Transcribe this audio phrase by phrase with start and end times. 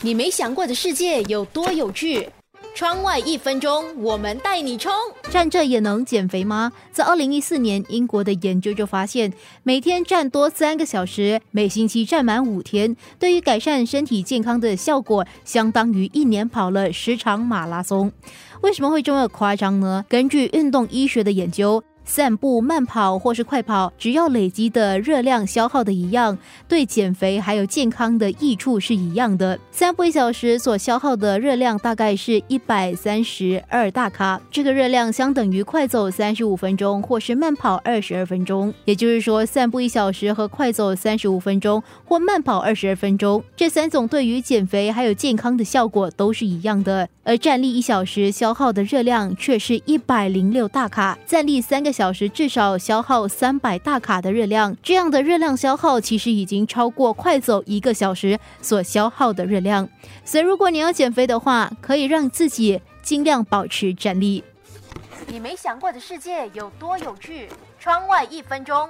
[0.00, 2.28] 你没想过的世界有多有趣？
[2.72, 4.92] 窗外一分钟，我们带你冲！
[5.28, 6.70] 站着也能减肥吗？
[6.92, 9.32] 在二零一四年，英国的研究就发现，
[9.64, 18.12] 每天站多三个小时，每星期站满五天，对于改善身体健康的效果，相当于一年跑了十场马拉松。
[18.60, 20.04] 为什么会这么夸张呢？
[20.08, 21.82] 根据运动医学的研究。
[22.08, 29.58] 散步、慢跑或是快跑，只要累积的热量消耗的一样，对减肥还有健康的益处是一样的。
[29.70, 38.72] 散步一小时所消耗的热量大概是一百三十二大卡，这个热量相等于快走三十五分钟或是慢跑二十二分钟。
[38.86, 47.06] 也就是说，散步一小时和快走三十五分钟或慢跑二十二分钟，这三种对于减肥还有健康的效果都是一样的。
[47.22, 54.76] 而站立一小时消耗的热量却是一百零六大卡，站立三个小时至少消耗三百大卡的热量。
[54.80, 59.88] 这样的热量消耗其实已经超过快走一个小时所消耗的热量。
[60.24, 64.44] 所以，如果你要减肥的话，可以让自己尽量保持站立。
[65.26, 67.48] 你没想过的世界有多有趣？
[67.80, 68.88] 窗外一分钟。